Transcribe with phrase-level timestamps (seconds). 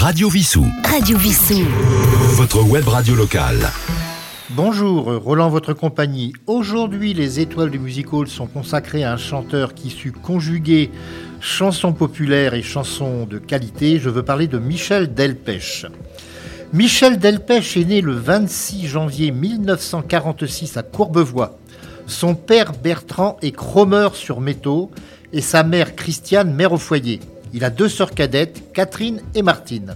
[0.00, 0.64] Radio Vissou.
[0.82, 1.62] Radio Vissou.
[2.30, 3.68] Votre web radio locale.
[4.48, 6.32] Bonjour, Roland, votre compagnie.
[6.46, 10.90] Aujourd'hui, les étoiles du music hall sont consacrées à un chanteur qui sut conjuguer
[11.40, 13.98] chansons populaires et chansons de qualité.
[13.98, 15.84] Je veux parler de Michel Delpech.
[16.72, 21.58] Michel Delpech est né le 26 janvier 1946 à Courbevoie.
[22.06, 24.90] Son père Bertrand est chromeur sur métaux
[25.34, 27.20] et sa mère Christiane, mère au foyer.
[27.52, 29.94] Il a deux sœurs cadettes, Catherine et Martine.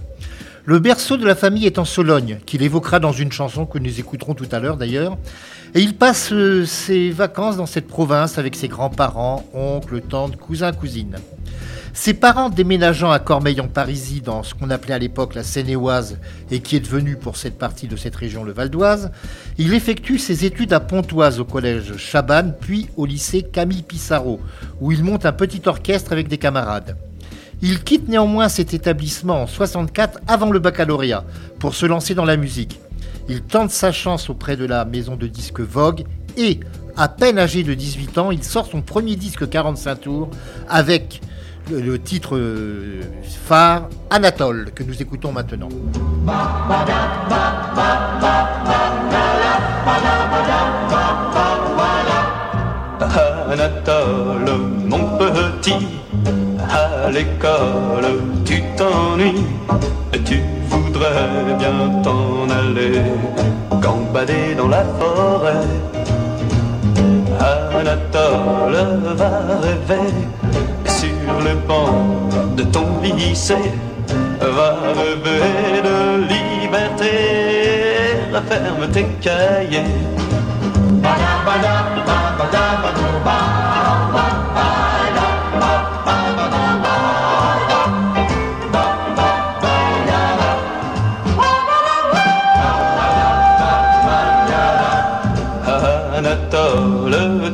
[0.65, 3.99] Le berceau de la famille est en Sologne, qu'il évoquera dans une chanson que nous
[3.99, 5.15] écouterons tout à l'heure d'ailleurs.
[5.75, 10.71] Et il passe euh, ses vacances dans cette province avec ses grands-parents, oncles, tantes, cousins,
[10.71, 11.17] cousines.
[11.93, 16.17] Ses parents déménageant à Cormeil-en-Parisis dans ce qu'on appelait à l'époque la Seine-et-Oise
[16.51, 19.11] et qui est devenu pour cette partie de cette région le Val d'Oise,
[19.57, 24.41] il effectue ses études à Pontoise au collège Chabannes puis au lycée Camille Pissarro
[24.81, 26.97] où il monte un petit orchestre avec des camarades.
[27.61, 31.23] Il quitte néanmoins cet établissement en 64 avant le baccalauréat
[31.59, 32.79] pour se lancer dans la musique.
[33.27, 36.03] Il tente sa chance auprès de la maison de disques Vogue
[36.37, 36.59] et,
[36.95, 40.29] à peine âgé de 18 ans, il sort son premier disque 45 tours
[40.69, 41.21] avec
[41.71, 43.01] le, titre euh,
[43.45, 45.69] phare Anatole que nous écoutons maintenant.
[53.01, 55.87] Anatole, mon petit,
[56.69, 59.45] à l'école tu t'ennuies,
[60.23, 63.01] tu voudrais bien t'en aller,
[63.81, 65.67] gambader dans la forêt.
[67.79, 68.77] Anatole
[69.15, 70.13] va rêver
[70.87, 73.71] sur le banc de ton lycée,
[74.39, 77.11] va rêver de liberté,
[78.33, 79.83] referme tes cahiers.
[81.03, 82.04] Anatole,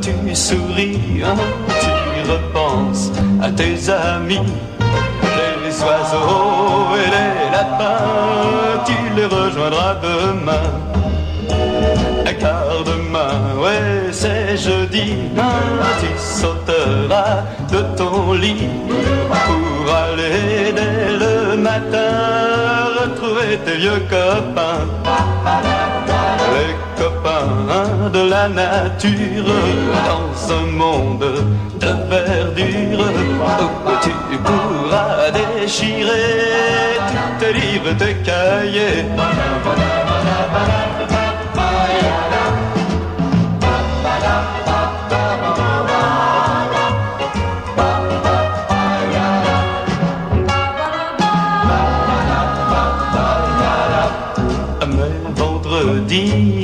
[0.01, 1.35] tu souris, hein,
[1.67, 4.39] tu repenses à tes amis,
[5.37, 11.00] les oiseaux et les lapins, tu les rejoindras demain.
[14.61, 15.15] Jeudi,
[15.99, 18.69] tu sauteras de ton lit
[19.47, 22.11] pour aller dès le matin
[23.01, 24.85] retrouver tes vieux copains.
[26.53, 29.51] Les copains de la nature
[30.09, 31.25] dans un monde
[31.79, 33.05] de verdure
[33.87, 39.05] où tu pourras déchirer tous tes livres, tes cahiers.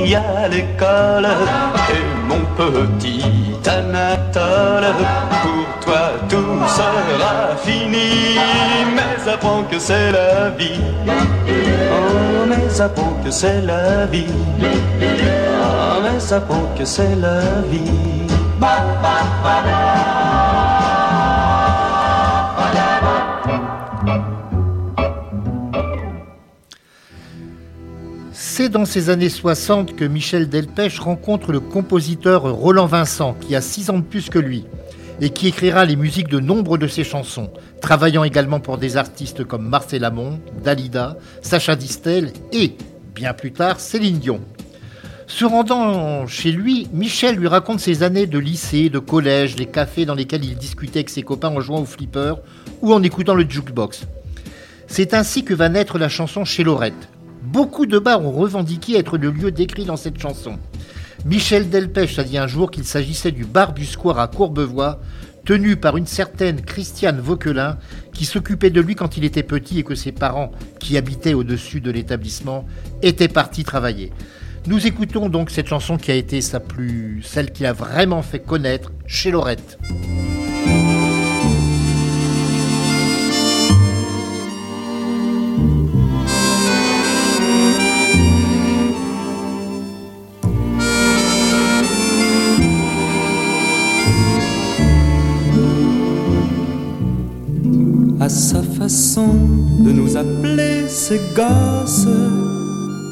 [0.08, 1.28] Vendredi à l'école
[1.90, 3.24] et mon petit
[3.66, 4.94] Anatole,
[5.42, 8.38] pour toi tout sera fini,
[8.94, 10.80] mais apprends que c'est la vie.
[11.06, 14.26] Oh, mais apprends que c'est la vie.
[15.60, 17.40] Oh, mais apprends que c'est la
[17.70, 18.18] vie.
[28.58, 33.60] C'est dans ces années 60 que Michel Delpech rencontre le compositeur Roland Vincent, qui a
[33.60, 34.64] 6 ans de plus que lui,
[35.20, 39.44] et qui écrira les musiques de nombre de ses chansons, travaillant également pour des artistes
[39.44, 42.74] comme Marcel Amont, Dalida, Sacha Distel et,
[43.14, 44.40] bien plus tard, Céline Dion.
[45.28, 50.04] Se rendant chez lui, Michel lui raconte ses années de lycée, de collège, les cafés
[50.04, 52.34] dans lesquels il discutait avec ses copains en jouant au flipper
[52.82, 54.08] ou en écoutant le jukebox.
[54.88, 57.08] C'est ainsi que va naître la chanson Chez Lorette.
[57.42, 60.58] Beaucoup de bars ont revendiqué être le lieu décrit dans cette chanson.
[61.24, 65.00] Michel Delpech a dit un jour qu'il s'agissait du bar du square à Courbevoie,
[65.44, 67.78] tenu par une certaine Christiane Vauquelin,
[68.12, 71.80] qui s'occupait de lui quand il était petit et que ses parents, qui habitaient au-dessus
[71.80, 72.66] de l'établissement,
[73.02, 74.12] étaient partis travailler.
[74.66, 78.40] Nous écoutons donc cette chanson qui a été sa plus, celle qui a vraiment fait
[78.40, 79.78] connaître chez Lorette.
[99.80, 102.06] De nous appeler ses gosses,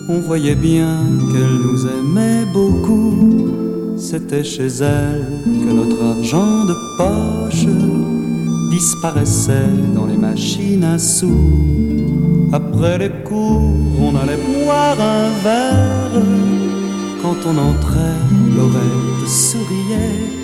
[0.08, 1.00] on voyait bien
[1.32, 3.48] qu'elle nous aimait beaucoup.
[3.96, 7.66] C'était chez elle que notre argent de poche
[8.70, 12.50] disparaissait dans les machines à sous.
[12.52, 16.22] Après les cours, on allait boire un verre.
[17.22, 18.20] Quand on entrait,
[18.56, 20.36] Lorette souriait.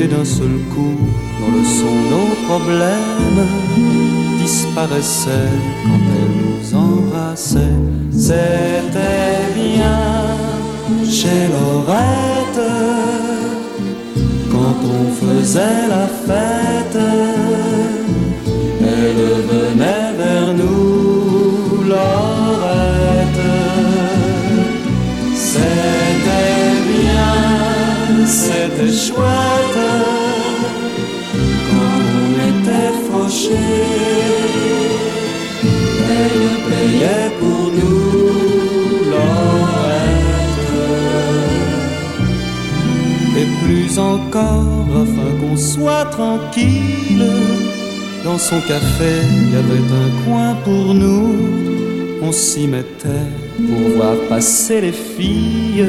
[0.00, 0.96] Et d'un seul coup,
[1.40, 4.19] dans le son, nos problèmes
[4.50, 7.78] disparaissaient quand elle nous embrassait.
[8.10, 10.00] C'était bien
[11.16, 12.66] chez Lorette
[14.52, 17.02] quand on faisait la fête.
[18.94, 23.46] Elle venait vers nous, Lorette.
[25.50, 29.79] C'était bien, c'était chouette
[36.10, 38.00] Elle payait pour nous.
[43.40, 47.24] Et plus encore, afin qu'on soit tranquille,
[48.22, 51.36] dans son café, il y avait un coin pour nous.
[52.20, 55.86] On s'y mettait pour voir passer les filles.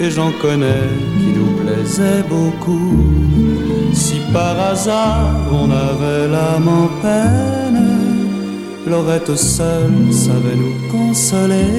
[0.00, 0.88] Et j'en connais
[1.18, 3.47] qui nous plaisaient beaucoup.
[4.38, 7.86] Par hasard on avait l'âme en peine,
[8.86, 11.74] Lorette seule savait nous consoler.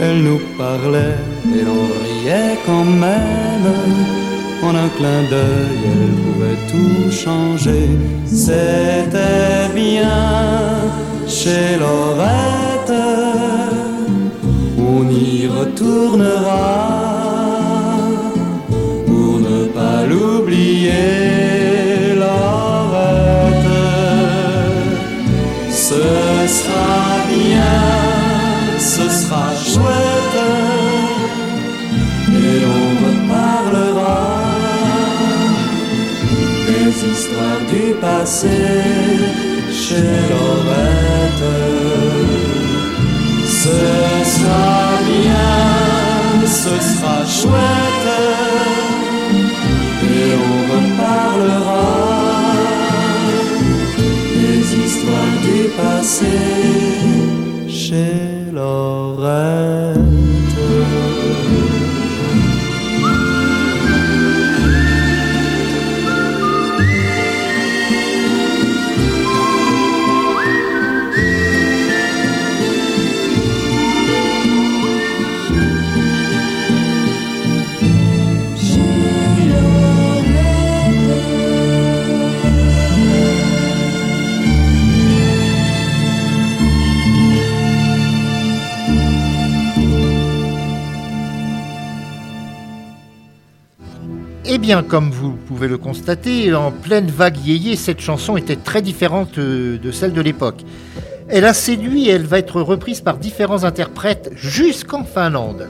[0.00, 1.18] Elle nous parlait
[1.56, 3.72] et l'on riait quand même.
[4.66, 7.86] En un clin d'œil, elle pouvait tout changer.
[8.24, 10.20] C'était bien
[11.28, 13.02] chez Lorette.
[14.78, 17.19] On y retournera
[20.60, 23.78] l'oublier, Lorette.
[25.70, 26.02] Ce
[26.58, 27.82] sera bien,
[28.78, 30.40] ce sera chouette,
[32.28, 34.22] et on reparlera
[36.66, 38.60] des histoires du passé
[39.72, 41.48] chez Lorette.
[43.46, 43.80] Ce
[44.34, 44.74] sera
[45.06, 47.79] bien, ce sera chouette,
[55.76, 56.26] passé
[57.68, 59.69] chez Lorette.
[94.70, 99.36] Bien, comme vous pouvez le constater, en pleine vague yéyé, cette chanson était très différente
[99.38, 100.60] euh, de celle de l'époque.
[101.26, 105.68] Elle a séduit et elle va être reprise par différents interprètes jusqu'en Finlande.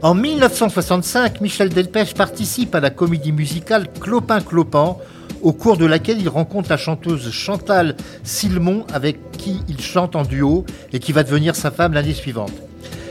[0.00, 5.00] En 1965, Michel Delpech participe à la comédie musicale Clopin Clopan,
[5.42, 10.22] au cours de laquelle il rencontre la chanteuse Chantal Silmon, avec qui il chante en
[10.22, 12.52] duo et qui va devenir sa femme l'année suivante.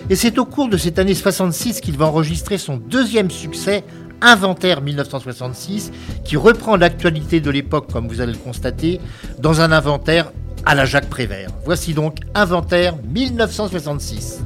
[0.09, 3.83] Et c'est au cours de cette année 66 qu'il va enregistrer son deuxième succès,
[4.21, 5.91] Inventaire 1966,
[6.23, 9.01] qui reprend l'actualité de l'époque, comme vous allez le constater,
[9.39, 10.31] dans un inventaire
[10.65, 11.49] à la Jacques Prévert.
[11.65, 14.43] Voici donc Inventaire 1966.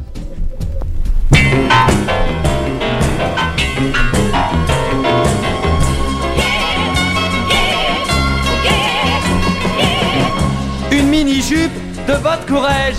[10.92, 11.72] Une mini-jupe
[12.08, 12.96] de votre courage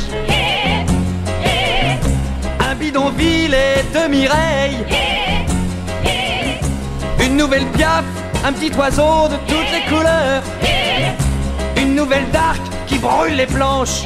[2.61, 5.06] Un bidonville et de Mireille
[7.47, 8.05] nouvelle piaf,
[8.45, 10.43] un petit oiseau de toutes les couleurs.
[11.77, 14.03] Une nouvelle d'arc qui brûle les planches.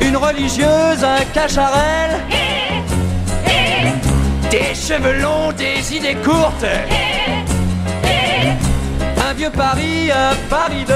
[0.00, 2.12] Une religieuse, un cacharel
[4.50, 6.64] Des cheveux longs, des idées courtes.
[9.28, 10.94] Un vieux Paris, un Paris 2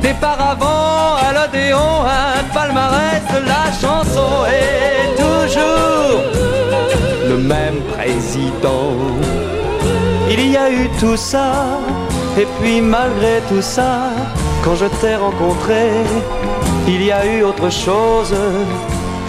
[0.00, 4.30] Des paravents à l'Odéon, un palmarès de la chanson.
[4.46, 5.92] Et toujours
[7.32, 8.92] le même président
[10.30, 11.78] Il y a eu tout ça,
[12.38, 14.10] et puis malgré tout ça
[14.62, 15.82] Quand je t'ai rencontré,
[16.86, 18.34] il y a eu autre chose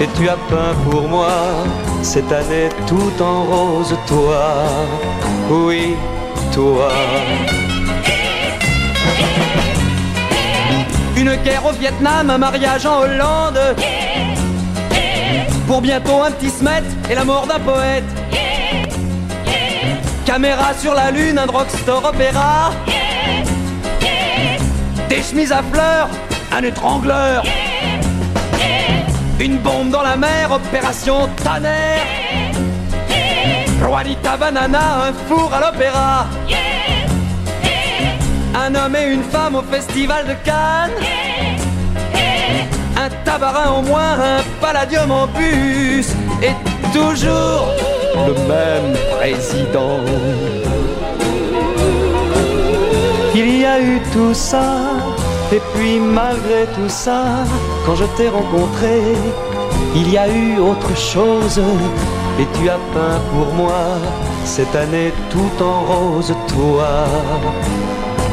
[0.02, 1.36] Et tu as peint pour moi
[2.02, 4.44] cette année tout en rose, toi
[5.50, 5.96] Oui,
[6.54, 6.90] toi.
[11.16, 13.62] Une guerre au Vietnam, un mariage en Hollande.
[15.68, 18.04] Pour bientôt un petit smet et la mort d'un poète.
[20.26, 22.72] Caméra sur la lune, un drugstore opéra.
[25.10, 26.10] des chemises à fleurs,
[26.52, 27.44] un étrangleur.
[29.40, 32.02] Une bombe dans la mer, opération tonnerre.
[33.80, 36.28] Juanita Banana, un four à l'opéra.
[38.56, 41.23] Un homme et une femme au festival de Cannes.
[43.04, 46.08] Un tabarin en moins, un palladium en bus.
[46.42, 46.54] Et
[46.94, 47.68] toujours
[48.28, 50.00] le même président.
[53.36, 54.64] Il y a eu tout ça,
[55.52, 57.24] et puis malgré tout ça,
[57.86, 59.02] quand je t'ai rencontré,
[59.96, 61.60] il y a eu autre chose,
[62.40, 63.82] et tu as peint pour moi
[64.46, 67.04] cette année tout en rose, toi.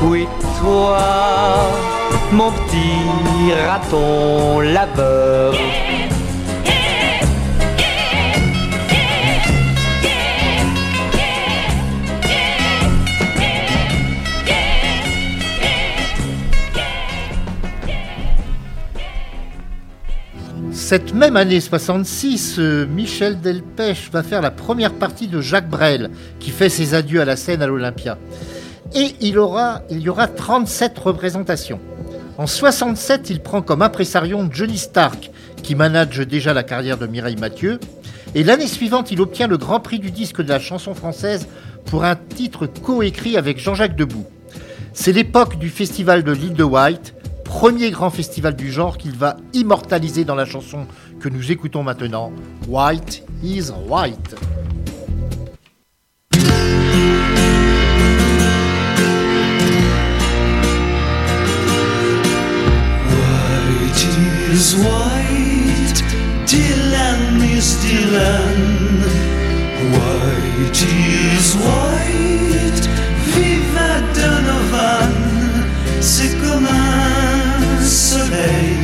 [0.04, 0.28] Oui,
[0.60, 0.98] toi,
[2.33, 5.55] mon petit raton laveur.
[20.73, 26.11] Cette même année 66, euh, Michel Delpech va faire la première partie de Jacques Brel,
[26.40, 28.19] qui fait ses adieux à la scène à l'Olympia.
[28.95, 29.83] Et il, y aura
[30.26, 31.79] 37 représentations.
[32.40, 35.30] En 67, il prend comme impresarion Johnny Stark,
[35.62, 37.78] qui manage déjà la carrière de Mireille Mathieu.
[38.35, 41.49] Et l'année suivante, il obtient le Grand Prix du disque de la chanson française
[41.85, 44.25] pour un titre coécrit avec Jean-Jacques Debout.
[44.94, 49.37] C'est l'époque du festival de l'île de White, premier grand festival du genre qu'il va
[49.52, 50.87] immortaliser dans la chanson
[51.20, 52.32] que nous écoutons maintenant,
[52.68, 54.16] White is White.
[54.26, 54.37] White
[64.61, 66.00] is white,
[66.50, 68.61] Dylan is Dylan.
[69.97, 72.85] White is white,
[73.33, 75.12] viva Donovan.
[76.00, 78.76] C'est comme un soleil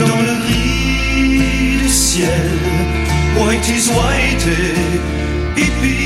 [0.00, 2.50] dans le gris du ciel.
[3.38, 5.99] White is white, eh, hippie, hippie,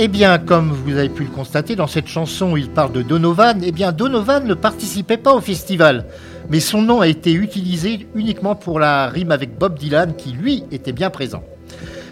[0.00, 3.60] Eh bien, comme vous avez pu le constater, dans cette chanson, il parle de Donovan.
[3.64, 6.06] Eh bien, Donovan ne participait pas au festival,
[6.48, 10.62] mais son nom a été utilisé uniquement pour la rime avec Bob Dylan, qui lui
[10.70, 11.42] était bien présent.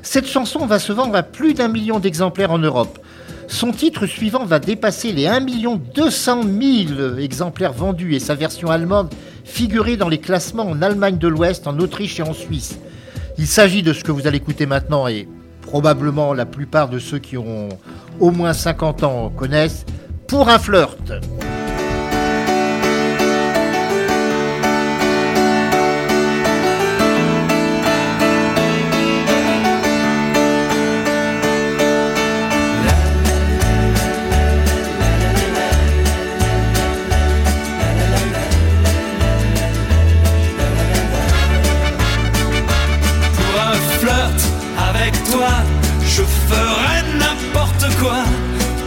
[0.02, 2.98] Cette chanson va se vendre à plus d'un million d'exemplaires en Europe.
[3.46, 5.46] Son titre suivant va dépasser les 1
[5.94, 9.14] 200 000 exemplaires vendus et sa version allemande
[9.44, 12.80] figurer dans les classements en Allemagne de l'Ouest, en Autriche et en Suisse.
[13.38, 15.28] Il s'agit de ce que vous allez écouter maintenant et
[15.66, 17.68] probablement la plupart de ceux qui ont
[18.20, 19.84] au moins 50 ans connaissent,
[20.28, 21.12] pour un flirt.
[46.16, 48.24] Je ferai n'importe quoi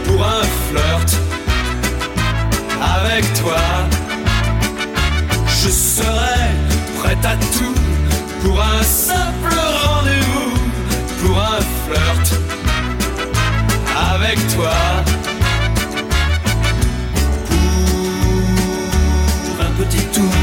[0.04, 1.10] pour un flirt
[2.80, 3.60] avec toi.
[5.46, 6.50] Je serai
[6.98, 7.74] prêt à tout
[8.42, 10.58] pour un simple rendez-vous,
[11.22, 12.40] pour un flirt
[14.12, 14.74] avec toi.
[19.46, 20.34] Pour un petit tour,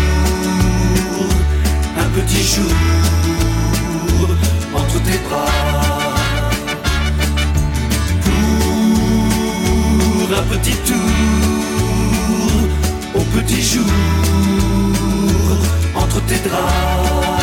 [2.00, 2.72] un petit jour
[4.74, 5.57] entre tes bras.
[10.34, 10.96] un petit tour
[13.16, 13.86] au petit jour
[15.96, 17.37] entre tes draps.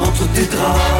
[0.00, 0.97] entre tes draps.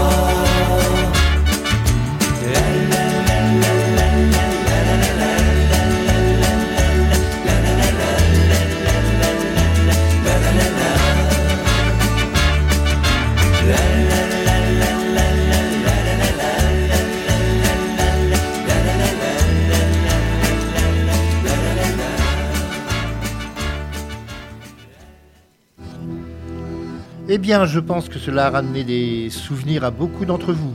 [27.30, 30.72] Eh bien, je pense que cela a ramené des souvenirs à beaucoup d'entre vous.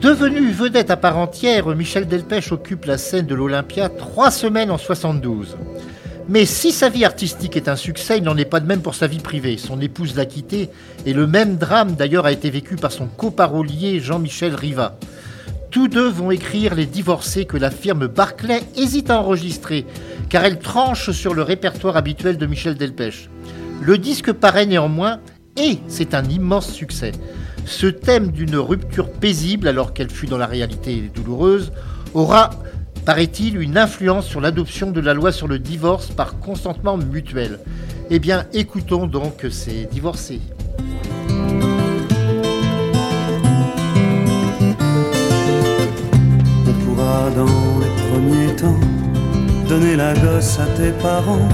[0.00, 4.78] Devenu vedette à part entière, Michel Delpech occupe la scène de l'Olympia trois semaines en
[4.78, 5.58] 72.
[6.30, 8.94] Mais si sa vie artistique est un succès, il n'en est pas de même pour
[8.94, 9.58] sa vie privée.
[9.58, 10.70] Son épouse l'a quitté
[11.04, 14.96] et le même drame d'ailleurs a été vécu par son coparolier Jean-Michel Riva.
[15.70, 19.84] Tous deux vont écrire Les Divorcés que la firme Barclay hésite à enregistrer
[20.30, 23.28] car elle tranche sur le répertoire habituel de Michel Delpech.
[23.82, 25.20] Le disque paraît néanmoins
[25.56, 27.12] et c'est un immense succès.
[27.64, 31.72] Ce thème d'une rupture paisible, alors qu'elle fut dans la réalité douloureuse,
[32.12, 32.50] aura,
[33.04, 37.60] paraît-il, une influence sur l'adoption de la loi sur le divorce par consentement mutuel.
[38.10, 40.40] Eh bien, écoutons donc ces divorcés.
[46.66, 47.46] On pourra dans
[47.80, 48.80] les premiers temps
[49.68, 51.48] donner la gosse à tes parents,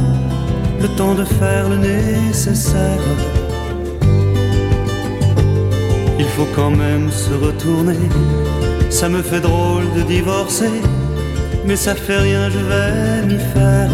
[0.81, 2.99] le temps de faire le nécessaire
[6.41, 8.03] faut quand même se retourner.
[8.89, 10.77] Ça me fait drôle de divorcer,
[11.67, 13.93] mais ça fait rien, je vais m'y faire.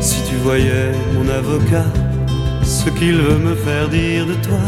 [0.00, 1.90] Si tu voyais mon avocat,
[2.64, 4.66] ce qu'il veut me faire dire de toi,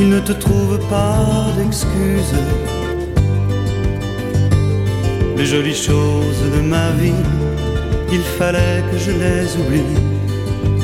[0.00, 2.40] il ne te trouve pas d'excuses.
[5.36, 7.22] Les jolies choses de ma vie,
[8.16, 9.94] il fallait que je les oublie.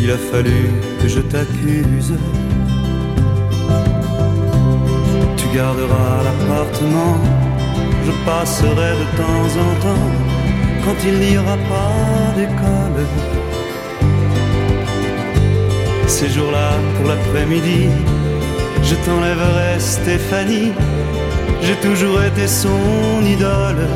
[0.02, 0.60] Il a fallu
[1.00, 2.12] que je t'accuse.
[5.54, 7.18] Garderas l'appartement,
[8.06, 10.10] je passerai de temps en temps
[10.84, 13.04] quand il n'y aura pas d'école.
[16.06, 17.88] Ces jours-là, pour l'après-midi,
[18.84, 20.72] je t'enlèverai Stéphanie,
[21.62, 23.88] j'ai toujours été son idole.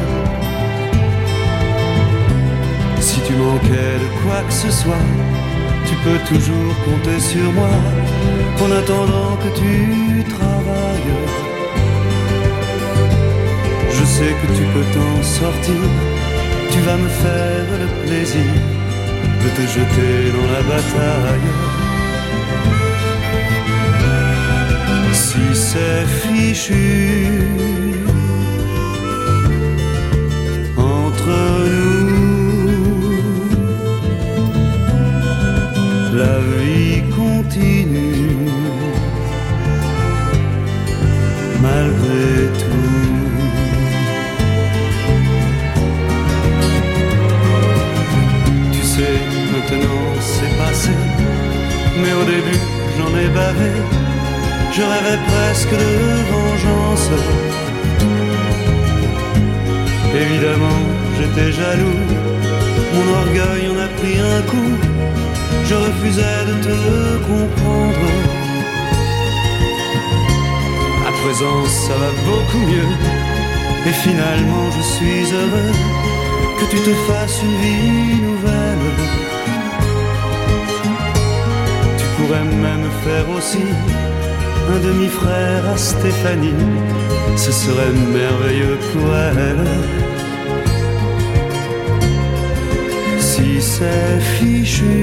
[3.00, 5.06] Si tu manquais de quoi que ce soit,
[5.86, 7.74] tu peux toujours compter sur moi
[8.60, 10.53] en attendant que tu travailles.
[14.16, 15.82] Sais que tu peux t'en sortir,
[16.72, 18.52] tu vas me faire le plaisir
[19.42, 21.50] de te jeter dans la bataille.
[25.24, 26.86] Si c'est fichu
[30.76, 31.34] entre
[32.08, 33.14] nous,
[36.20, 38.34] la vie continue
[41.66, 42.53] malgré
[54.76, 57.10] Je rêvais presque de vengeance.
[60.14, 60.82] Évidemment,
[61.16, 62.00] j'étais jaloux,
[62.94, 64.74] mon orgueil en a pris un coup.
[65.64, 66.76] Je refusais de te
[67.28, 68.06] comprendre.
[71.08, 72.92] À présent, ça va beaucoup mieux.
[73.86, 75.72] Et finalement, je suis heureux
[76.58, 78.53] que tu te fasses une vie nouvelle.
[82.64, 83.66] Même faire aussi
[84.74, 86.62] un demi-frère à Stéphanie,
[87.36, 89.66] ce serait merveilleux pour elle.
[93.28, 94.94] Si c'est fichu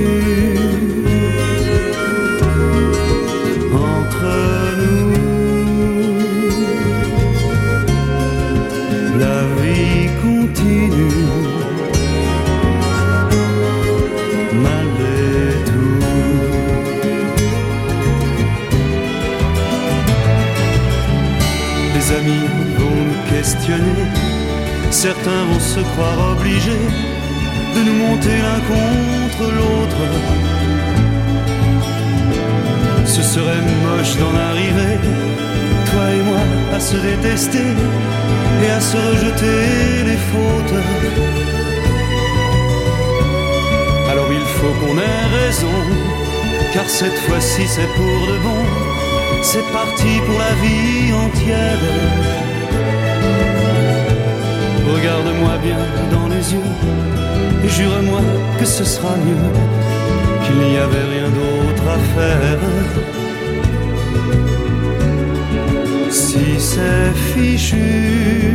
[24.92, 26.86] certains vont se croire obligés
[27.76, 30.04] de nous monter l'un contre l'autre.
[33.06, 34.94] Ce serait moche d'en arriver,
[35.90, 36.44] toi et moi,
[36.76, 37.70] à se détester
[38.64, 40.80] et à se rejeter les fautes.
[44.12, 45.78] Alors il faut qu'on ait raison,
[46.74, 48.64] car cette fois-ci c'est pour de bon.
[49.42, 52.51] C'est parti pour la vie entière.
[54.94, 56.72] Regarde-moi bien dans les yeux
[57.64, 58.22] et jure-moi
[58.60, 59.46] que ce sera mieux,
[60.44, 62.60] qu'il n'y avait rien d'autre à faire.
[66.10, 68.51] Si c'est fichu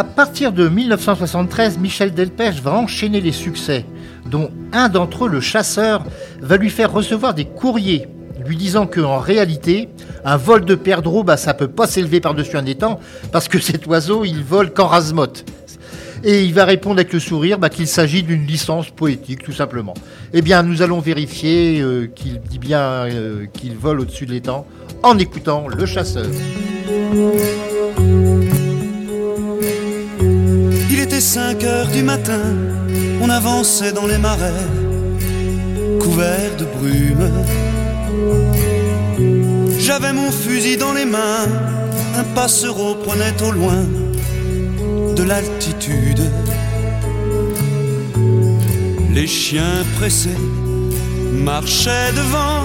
[0.00, 3.84] À partir de 1973, Michel Delpech va enchaîner les succès,
[4.24, 6.06] dont un d'entre eux, le chasseur,
[6.40, 8.08] va lui faire recevoir des courriers
[8.46, 9.90] lui disant qu'en réalité,
[10.24, 12.98] un vol de perdreau, bah, ça peut pas s'élever par-dessus un étang,
[13.30, 15.44] parce que cet oiseau, il vole qu'en rasemotte.
[16.24, 19.92] Et il va répondre avec le sourire bah, qu'il s'agit d'une licence poétique, tout simplement.
[20.32, 24.66] Eh bien, nous allons vérifier euh, qu'il dit bien euh, qu'il vole au-dessus de l'étang
[25.02, 26.24] en écoutant le chasseur.
[31.00, 32.42] Il était 5 heures du matin,
[33.22, 34.66] on avançait dans les marais,
[35.98, 37.30] couverts de brume.
[39.78, 41.48] J'avais mon fusil dans les mains,
[42.18, 43.82] un passereau prenait au loin
[45.16, 46.20] de l'altitude.
[49.14, 50.36] Les chiens pressés
[51.32, 52.62] marchaient devant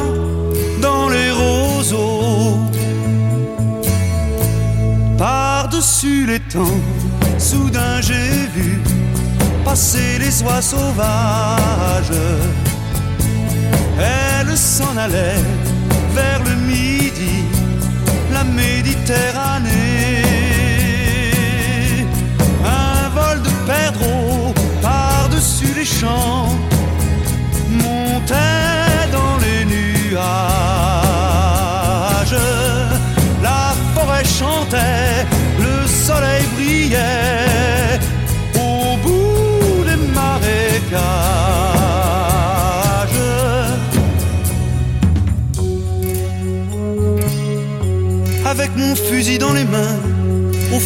[0.82, 2.58] dans les roseaux.
[5.18, 6.82] Par-dessus les temps,
[7.38, 8.80] soudain j'ai vu
[9.64, 12.20] passer les oies sauvages.
[13.98, 15.44] Elle s'en allait
[16.14, 17.38] vers le midi,
[18.32, 20.24] la Méditerranée.
[22.64, 26.35] Un vol de perdreaux par-dessus les champs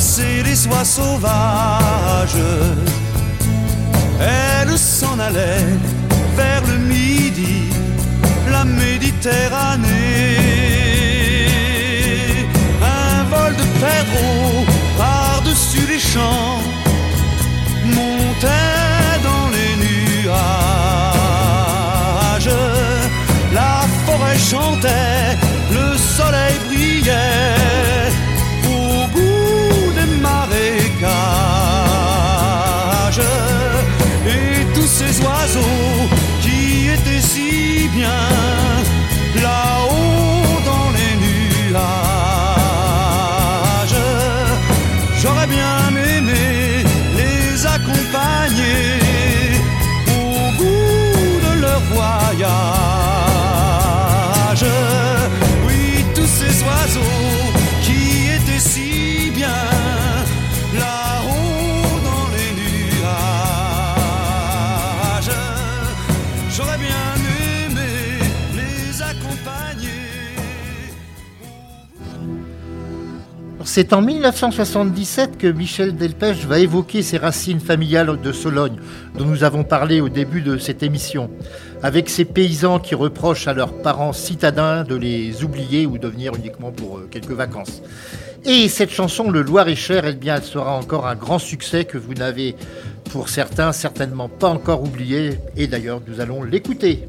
[0.00, 2.42] passer les oies sauvages.
[4.18, 5.66] Elle s'en allait
[6.38, 7.64] vers le midi,
[8.50, 9.88] la Méditerranée.
[13.02, 14.64] Un vol de perdreaux
[14.96, 16.60] par-dessus les champs
[17.98, 20.44] montait dans les nuages.
[23.52, 23.74] La
[24.06, 25.36] forêt chantait,
[25.76, 25.86] le
[26.16, 27.59] soleil brillait
[37.92, 38.49] bien
[73.72, 78.80] C'est en 1977 que Michel Delpech va évoquer ses racines familiales de Sologne,
[79.16, 81.30] dont nous avons parlé au début de cette émission,
[81.80, 86.32] avec ces paysans qui reprochent à leurs parents citadins de les oublier ou de venir
[86.34, 87.80] uniquement pour euh, quelques vacances.
[88.44, 92.14] Et cette chanson, Le Loir-et-Cher, eh bien, elle sera encore un grand succès que vous
[92.14, 92.56] n'avez,
[93.12, 95.38] pour certains, certainement pas encore oublié.
[95.56, 97.06] Et d'ailleurs, nous allons l'écouter.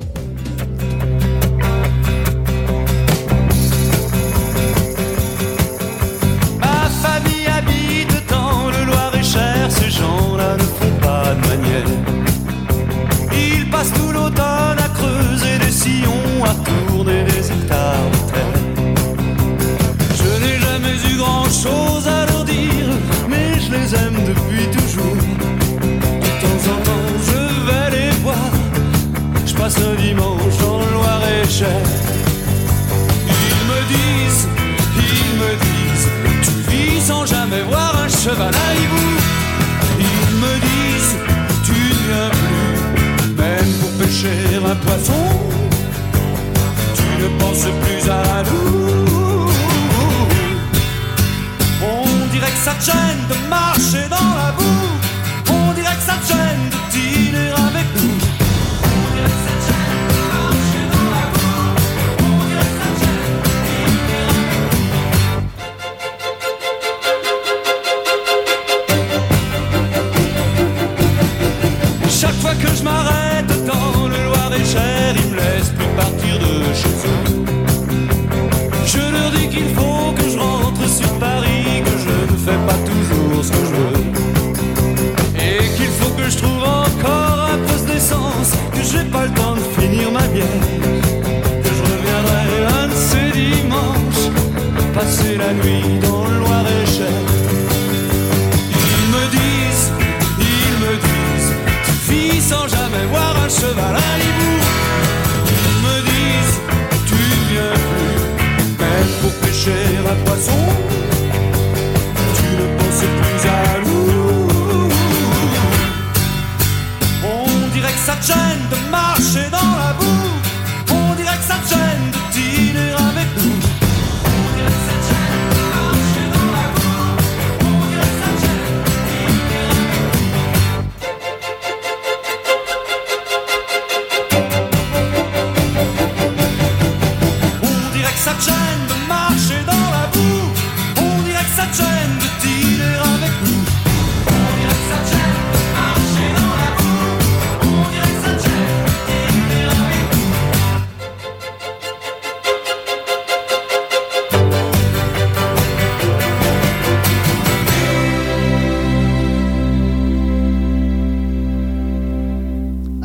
[9.71, 11.89] Ces gens-là ne font pas de manière.
[13.33, 18.57] Ils passent tout l'automne à creuser des sillons, à tourner des hectares de terre.
[20.19, 22.89] Je n'ai jamais eu grand-chose à leur dire,
[23.29, 25.17] mais je les aime depuis toujours.
[26.25, 28.51] De temps en temps, je vais les voir,
[29.45, 31.81] je passe un dimanche dans le Loir-et-Cher.
[33.37, 34.47] Ils me disent,
[34.97, 36.09] ils me disent,
[36.43, 39.20] tu vis sans jamais voir un cheval à hibou.
[44.75, 45.13] Poisson.
[46.95, 49.49] Tu ne penses plus à nous.
[51.83, 54.50] On dirait que ça te gêne de marcher dans la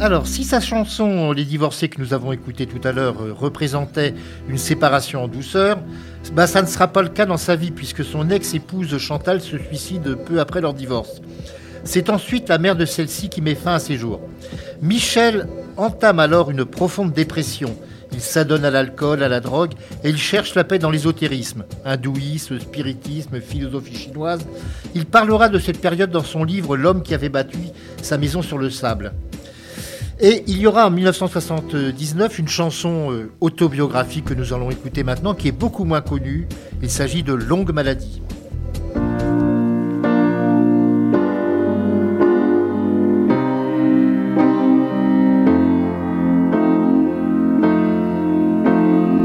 [0.06, 4.14] Alors, si sa chanson Les divorcés que nous avons écoutée tout à l'heure euh, représentait
[4.48, 5.80] une séparation en douceur,
[6.32, 9.58] bah, ça ne sera pas le cas dans sa vie puisque son ex-épouse Chantal se
[9.58, 11.20] suicide peu après leur divorce.
[11.82, 14.20] C'est ensuite la mère de celle-ci qui met fin à ses jours.
[14.80, 17.76] Michel entame alors une profonde dépression.
[18.12, 19.72] Il s'adonne à l'alcool, à la drogue,
[20.04, 24.46] et il cherche la paix dans l'ésotérisme, hindouisme, spiritisme, philosophie chinoise.
[24.94, 27.58] Il parlera de cette période dans son livre L'homme qui avait battu
[28.02, 29.12] sa maison sur le sable.
[30.18, 35.34] Et il y aura en 1979 une chanson euh, autobiographique que nous allons écouter maintenant,
[35.34, 36.48] qui est beaucoup moins connue.
[36.82, 38.22] Il s'agit de Longue maladie.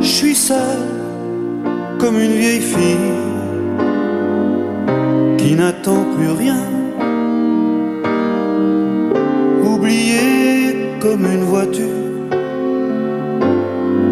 [0.02, 0.80] Je suis seul
[2.00, 2.98] comme une vieille fille
[5.38, 6.58] qui n'attend plus rien.
[9.64, 10.61] Oublié
[11.02, 11.88] comme une voiture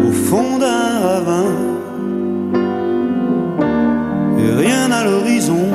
[0.04, 1.52] au fond d'un ravin.
[4.40, 5.66] Et rien à l'horizon.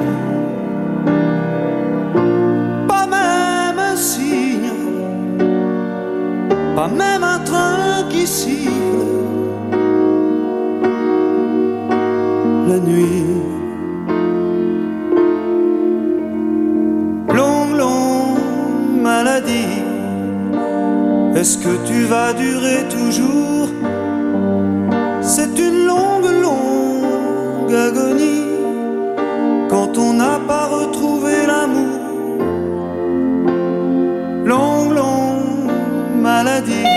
[2.88, 4.74] Pas même un signe.
[6.76, 8.72] Pas même un train qui siffle.
[12.68, 13.26] La nuit.
[17.34, 19.85] Longue, longue maladie.
[21.36, 23.68] Est-ce que tu vas durer toujours?
[25.22, 28.46] C'est une longue, longue agonie
[29.70, 32.00] quand on n'a pas retrouvé l'amour.
[34.46, 35.72] Longue, longue
[36.22, 36.88] maladie.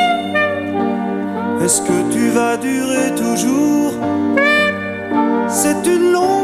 [1.60, 3.94] Est-ce que tu vas durer toujours?
[5.48, 6.37] C'est une longue,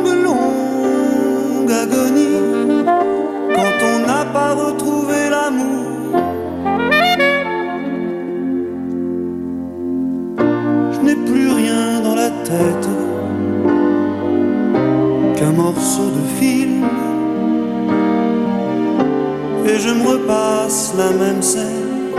[19.75, 22.13] Et je me repasse la même scène,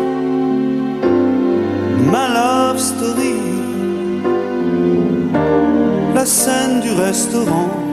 [2.12, 3.40] ma love story,
[6.14, 7.85] la scène du restaurant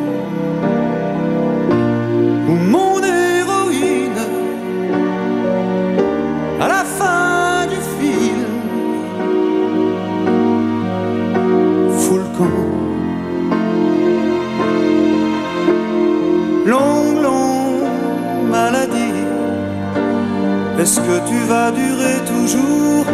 [20.82, 23.06] Est-ce que tu vas durer toujours?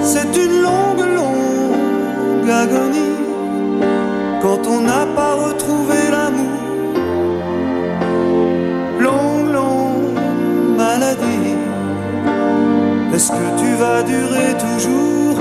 [0.00, 3.18] C'est une longue, longue agonie
[4.40, 6.62] quand on n'a pas retrouvé l'amour.
[8.98, 10.18] Longue, longue
[10.74, 11.54] maladie.
[13.12, 15.36] Est-ce que tu vas durer toujours?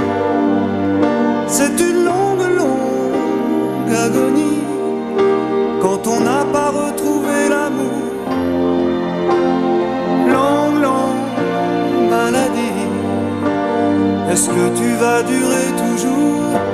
[1.47, 4.59] C'est une longue, longue agonie
[5.81, 6.70] quand on n'a pas
[14.31, 16.70] Est-ce que tu vas durer toujours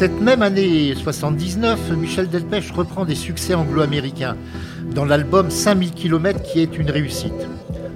[0.00, 4.34] Cette même année 79, Michel Delpech reprend des succès anglo-américains
[4.94, 7.46] dans l'album 5000 km qui est une réussite.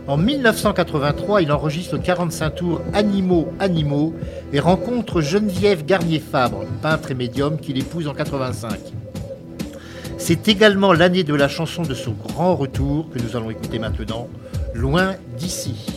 [0.07, 4.13] En 1983, il enregistre le 45 tours Animaux, Animaux
[4.53, 8.79] et rencontre Geneviève Garnier-Fabre, peintre et médium, qu'il épouse en 85.
[10.19, 14.29] C'est également l'année de la chanson de son grand retour que nous allons écouter maintenant,
[14.75, 15.94] Loin d'ici.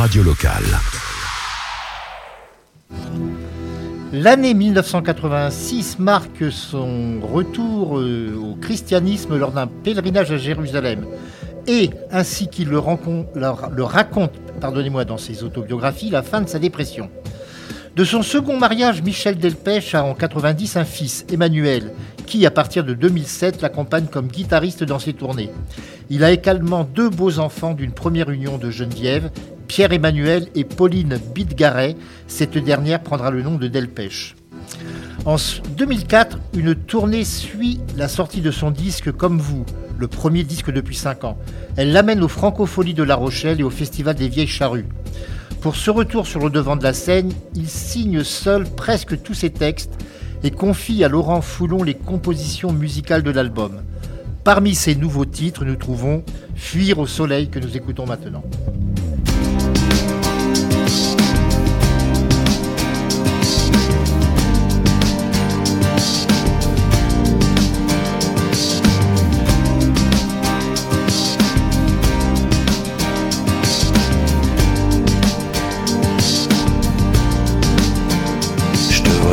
[0.00, 0.64] Radio locale.
[4.14, 11.04] L'année 1986 marque son retour euh, au christianisme lors d'un pèlerinage à Jérusalem.
[11.66, 17.10] Et, ainsi qu'il le, le raconte pardonnez-moi, dans ses autobiographies, la fin de sa dépression.
[17.94, 21.92] De son second mariage, Michel Delpech a en 90 un fils, Emmanuel,
[22.24, 25.50] qui, à partir de 2007, l'accompagne comme guitariste dans ses tournées.
[26.08, 29.30] Il a également deux beaux enfants d'une première union de Geneviève,
[29.70, 31.94] Pierre-Emmanuel et Pauline Bidgaret.
[32.26, 34.34] Cette dernière prendra le nom de Delpech.
[35.24, 35.36] En
[35.76, 39.64] 2004, une tournée suit la sortie de son disque Comme vous,
[39.96, 41.38] le premier disque depuis 5 ans.
[41.76, 44.86] Elle l'amène aux Francopholies de La Rochelle et au Festival des Vieilles Charrues.
[45.60, 49.50] Pour ce retour sur le devant de la scène, il signe seul presque tous ses
[49.50, 49.92] textes
[50.42, 53.82] et confie à Laurent Foulon les compositions musicales de l'album.
[54.42, 56.24] Parmi ses nouveaux titres, nous trouvons
[56.56, 58.42] Fuir au soleil que nous écoutons maintenant.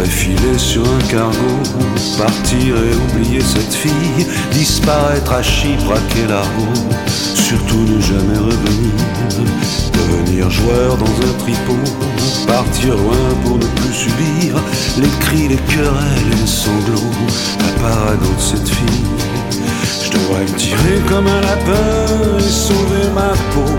[0.10, 1.36] Filé sur un cargo,
[2.18, 6.68] partir et oublier cette fille, disparaître à Chypre, à Kélargo,
[7.08, 8.92] surtout ne jamais revenir,
[9.94, 11.78] devenir joueur dans un tripot,
[12.48, 14.56] partir loin pour ne plus subir
[14.98, 17.14] les cris, les querelles et les sanglots,
[17.60, 19.06] la parade de cette fille.
[20.04, 23.72] Je devrais me tirer comme un lapin et sauver ma peau.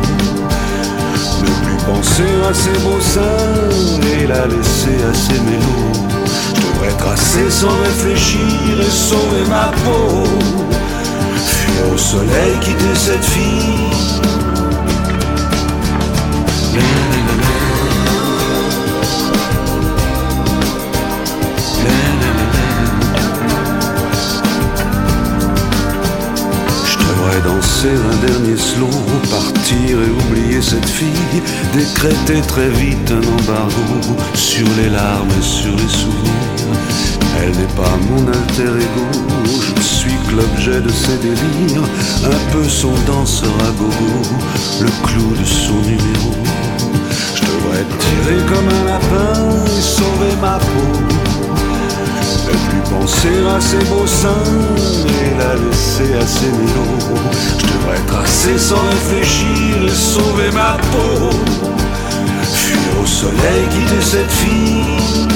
[1.42, 6.07] Ne plus penser à ses beaux seins et la laisser à ses mélos.
[6.88, 8.40] Devrais tracer sans réfléchir
[8.80, 10.24] et sauver ma peau.
[11.36, 13.98] Fuir au soleil, quitter cette fille.
[27.42, 28.88] Danser un dernier slow,
[29.30, 31.42] partir et oublier cette fille,
[31.74, 36.38] décréter très vite un embargo sur les larmes et sur les souvenirs.
[37.40, 39.08] Elle n'est pas mon alter ego,
[39.76, 41.88] je suis que l'objet de ses délires,
[42.24, 44.22] un peu son danseur à gogo,
[44.80, 46.32] le clou de son numéro.
[47.34, 51.27] Je devrais tirer comme un lapin et sauver ma peau ne
[52.90, 54.44] penser à ses beaux seins
[55.22, 57.16] et la laisser à ses mélos.
[57.58, 61.30] Je devrais tracer sans réfléchir et sauver ma peau.
[62.42, 65.28] Fuir au soleil, quitter cette fille.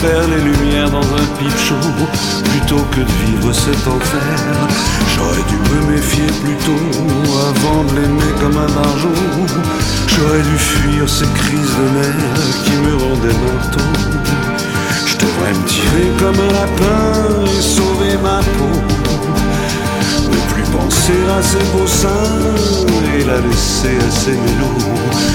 [0.00, 1.74] Faire les lumières dans un pipe chaud,
[2.44, 4.36] plutôt que de vivre cet enfer.
[5.14, 6.86] J'aurais dû me méfier plus tôt,
[7.50, 9.08] avant de l'aimer comme un barjot.
[10.08, 13.88] J'aurais dû fuir ces crises de nerfs qui me rendaient marteau.
[15.06, 18.80] Je devrais me tirer comme un lapin et sauver ma peau
[20.72, 22.08] penser à ses beaux seins
[23.16, 24.86] et la laisser à ses mélos.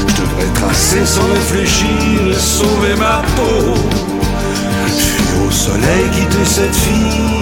[0.08, 4.15] Je devrais tracer sans réfléchir et sauver ma peau.
[5.66, 7.36] Soleil, quitter cette fille.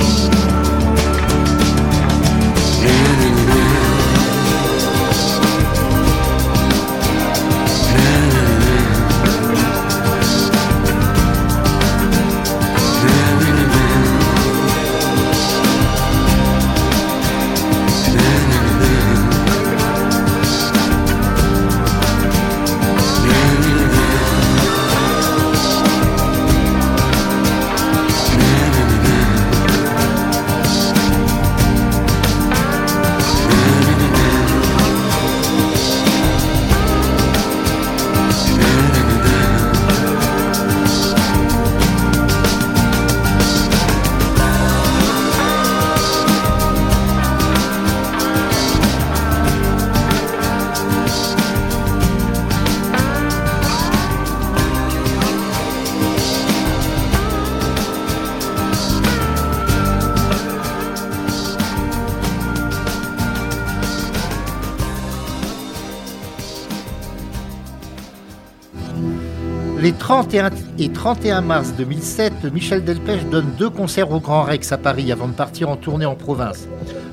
[70.14, 75.12] 31 et 31 mars 2007, Michel Delpech donne deux concerts au Grand Rex à Paris
[75.12, 76.68] avant de partir en tournée en province.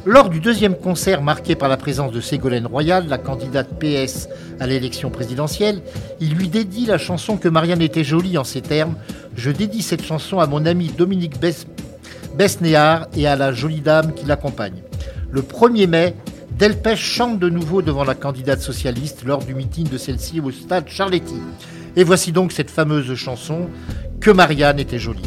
[0.05, 4.29] Lors du deuxième concert marqué par la présence de Ségolène Royal, la candidate PS
[4.61, 5.81] à l'élection présidentielle,
[6.21, 8.97] il lui dédie la chanson que Marianne était jolie en ces termes.
[9.35, 11.37] Je dédie cette chanson à mon ami Dominique
[12.37, 14.83] Besnéard et à la jolie dame qui l'accompagne.
[15.31, 16.17] Le 1er mai,
[16.59, 20.87] Delpech chante de nouveau devant la candidate socialiste lors du meeting de celle-ci au stade
[20.87, 21.41] Charletti.
[21.97, 23.69] Et voici donc cette fameuse chanson
[24.21, 25.23] Que Marianne était jolie.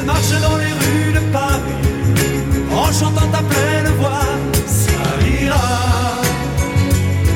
[0.00, 1.60] Elle marche dans les rues de Paris
[2.72, 4.24] en chantant à pleine voix.
[4.66, 4.92] Ça
[5.42, 6.22] ira,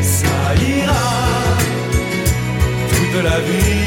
[0.03, 1.05] ça ira,
[2.89, 3.84] toute la vie.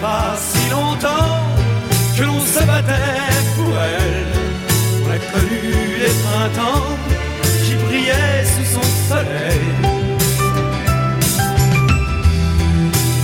[0.00, 1.40] Pas si longtemps
[2.16, 4.32] que l'on se battait pour elle.
[5.04, 5.62] On a connu
[6.02, 6.88] les printemps
[7.64, 9.66] qui brillaient sous son soleil.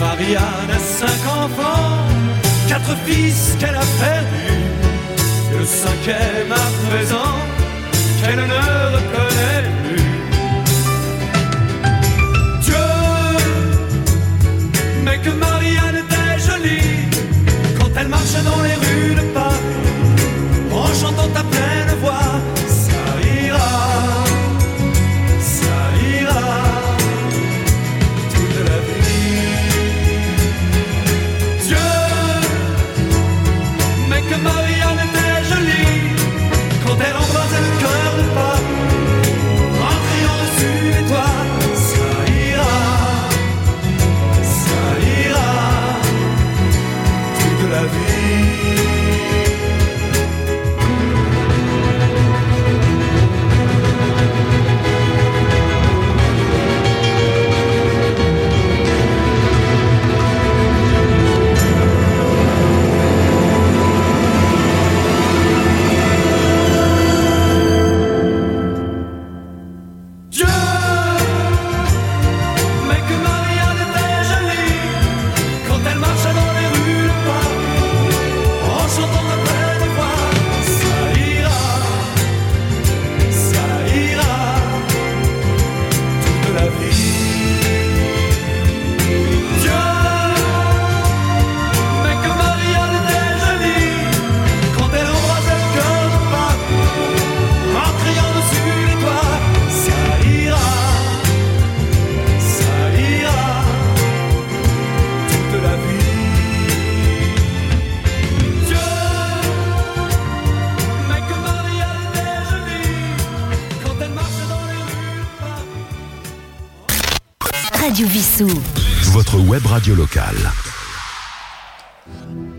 [0.01, 1.99] Marianne a cinq enfants,
[2.69, 4.65] quatre fils qu'elle a perdus,
[5.53, 7.37] et le cinquième à présent
[8.21, 8.65] qu'elle ne
[8.97, 10.05] reconnaît plus.
[15.25, 16.04] Que Marianne
[17.79, 19.57] quand elle marchait dans les rues de Paris,
[20.73, 21.54] en chantant à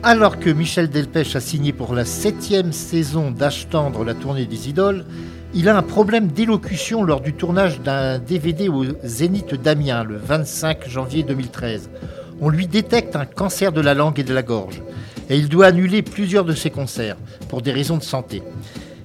[0.04, 4.70] Alors que Michel Delpech a signé pour la septième saison d'Âge tendre la tournée des
[4.70, 5.06] idoles,
[5.56, 10.88] il a un problème d'élocution lors du tournage d'un DVD au Zénith d'Amiens le 25
[10.88, 11.90] janvier 2013.
[12.42, 14.84] On lui détecte un cancer de la langue et de la gorge
[15.28, 17.18] et il doit annuler plusieurs de ses concerts
[17.50, 18.44] pour des raisons de santé.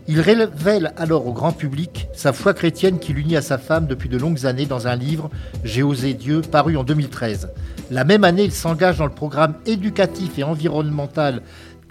[0.08, 4.10] Il révèle alors au grand public sa foi chrétienne qui l'unit à sa femme depuis
[4.10, 5.30] de longues années dans un livre,
[5.64, 7.48] J'ai osé Dieu, paru en 2013.
[7.90, 11.42] La même année, il s'engage dans le programme éducatif et environnemental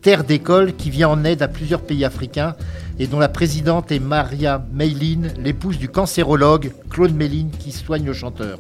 [0.02, 2.56] Terre d'école qui vient en aide à plusieurs pays africains
[3.00, 8.14] et dont la présidente est Maria Meilin, l'épouse du cancérologue Claude Meilin qui soigne le
[8.14, 8.60] chanteur.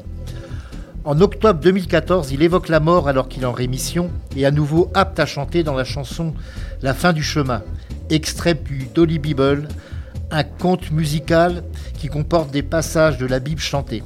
[1.06, 4.92] En octobre 2014, il évoque la mort alors qu'il est en rémission et à nouveau
[4.94, 6.34] apte à chanter dans la chanson
[6.82, 7.64] La fin du chemin,
[8.10, 9.70] extrait du Dolly Bible,
[10.30, 11.64] un conte musical
[11.98, 14.04] qui comporte des passages de la Bible chantée.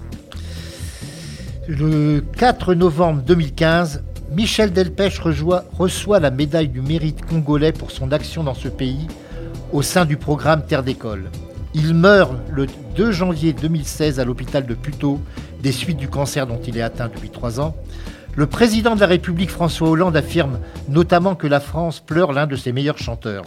[1.66, 8.44] Le 4 novembre 2015, Michel Delpech reçoit la médaille du mérite congolais pour son action
[8.44, 9.08] dans ce pays
[9.72, 11.32] au sein du programme Terre d'école.
[11.74, 15.22] Il meurt le 2 janvier 2016 à l'hôpital de Puteaux
[15.62, 17.78] des suites du cancer dont il est atteint depuis trois ans.
[18.36, 20.60] Le président de la République François Hollande affirme
[20.90, 23.46] notamment que la France pleure l'un de ses meilleurs chanteurs.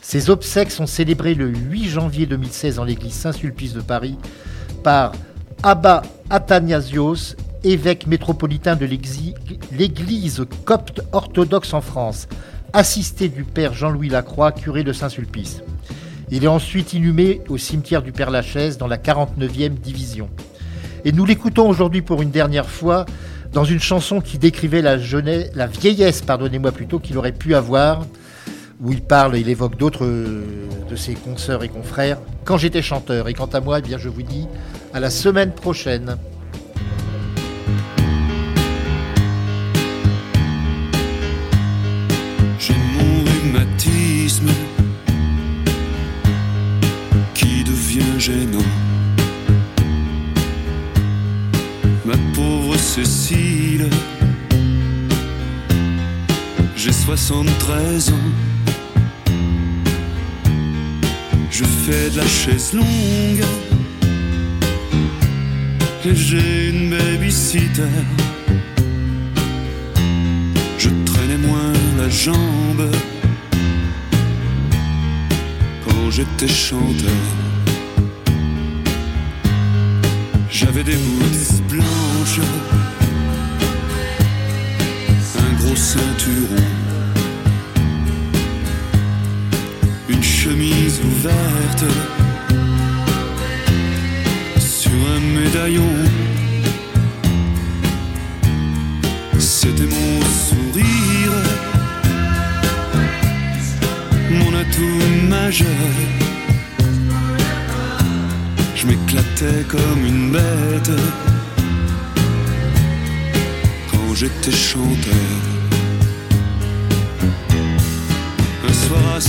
[0.00, 4.16] Ses obsèques sont célébrées le 8 janvier 2016 en l'église Saint-Sulpice de Paris
[4.82, 5.12] par
[5.66, 12.28] Abba Athanasios, évêque métropolitain de l'église copte orthodoxe en France,
[12.74, 15.62] assisté du père Jean-Louis Lacroix, curé de Saint-Sulpice.
[16.30, 20.28] Il est ensuite inhumé au cimetière du Père Lachaise dans la 49e division.
[21.06, 23.06] Et nous l'écoutons aujourd'hui pour une dernière fois
[23.54, 28.04] dans une chanson qui décrivait la, jeunesse, la vieillesse, pardonnez-moi plutôt, qu'il aurait pu avoir,
[28.82, 30.44] où il parle, il évoque d'autres euh,
[30.88, 33.28] de ses consoeurs et confrères, quand j'étais chanteur.
[33.28, 34.46] Et quant à moi, eh bien, je vous dis
[34.92, 36.16] à la semaine prochaine.
[42.58, 44.50] J'ai mon rhumatisme
[47.34, 48.58] qui devient gênant.
[52.04, 53.88] Ma pauvre Cécile,
[56.76, 58.53] j'ai 73 ans.
[61.56, 63.44] Je fais de la chaise longue
[66.04, 67.82] et j'ai une babysitter.
[70.78, 72.90] Je traînais moins la jambe
[75.84, 77.22] quand j'étais chanteur.
[80.50, 82.40] J'avais des boots blanches,
[85.38, 86.83] un gros ceinturon.
[90.44, 91.84] Chemise ouverte
[94.58, 95.92] sur un médaillon.
[99.38, 101.38] C'était mon sourire,
[104.38, 105.90] mon atout majeur.
[108.74, 111.00] Je m'éclatais comme une bête
[113.90, 115.53] quand j'étais chanteur.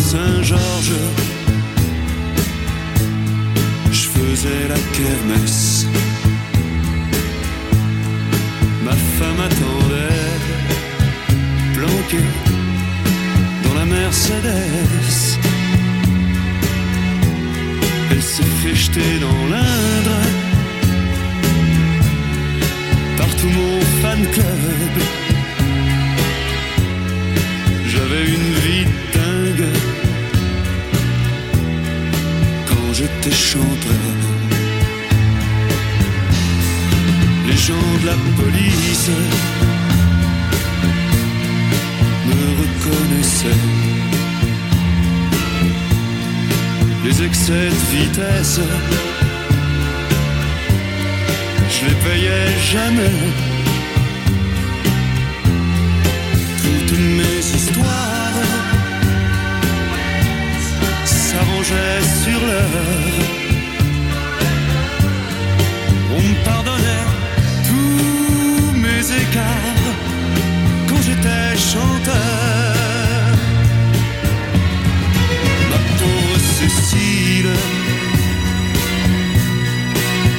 [0.02, 1.00] Saint-Georges,
[3.92, 5.88] je faisais la kermesse.
[8.84, 10.36] Ma femme attendait,
[11.74, 12.28] planquée
[13.64, 15.40] dans la Mercedes.
[18.12, 20.20] Elle s'est fait jeter dans l'Indre
[23.18, 24.96] par tout mon fan club.
[27.88, 29.05] J'avais une vie
[32.96, 33.92] quand j'étais chanteur.
[37.48, 39.10] Les gens de la police
[42.28, 43.64] me reconnaissaient.
[47.06, 48.60] Les excès de vitesse,
[51.70, 53.16] je les payais jamais.
[56.88, 58.15] Toutes mes histoires
[61.64, 63.24] sur l'heure.
[66.12, 67.08] On me pardonnait
[67.68, 69.94] tous mes écarts
[70.88, 73.38] quand j'étais chanteur.
[75.70, 77.54] Ma pauvre Cécile,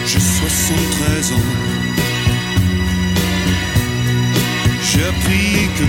[0.07, 1.51] j'ai 73 ans.
[4.83, 5.85] J'ai appris que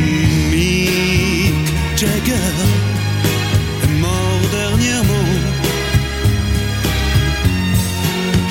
[0.52, 2.97] Mick Jagger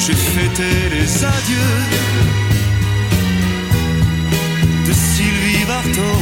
[0.06, 1.74] J'ai fêté les adieux
[4.86, 6.18] de Sylvie Vartan.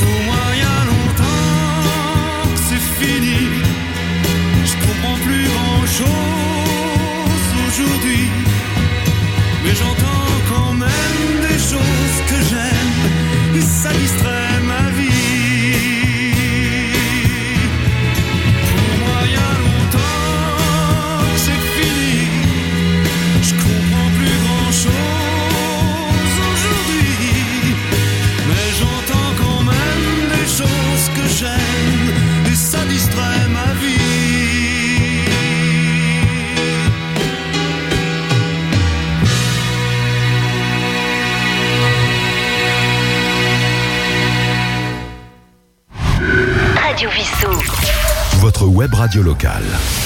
[0.00, 3.38] Pour moi, il y a longtemps que c'est fini.
[4.64, 8.26] Je comprends plus grand chose aujourd'hui.
[9.62, 13.56] Mais j'entends quand même des choses que j'aime.
[13.56, 14.93] Et ça distrait ma vie.
[48.92, 50.03] Radio locale.